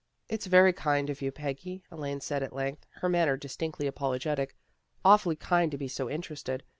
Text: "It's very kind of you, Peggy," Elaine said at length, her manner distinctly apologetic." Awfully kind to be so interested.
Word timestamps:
"It's 0.33 0.47
very 0.47 0.73
kind 0.73 1.11
of 1.11 1.21
you, 1.21 1.31
Peggy," 1.31 1.83
Elaine 1.91 2.21
said 2.21 2.41
at 2.41 2.55
length, 2.55 2.87
her 3.01 3.07
manner 3.07 3.37
distinctly 3.37 3.85
apologetic." 3.85 4.55
Awfully 5.05 5.35
kind 5.35 5.69
to 5.69 5.77
be 5.77 5.87
so 5.87 6.09
interested. 6.09 6.63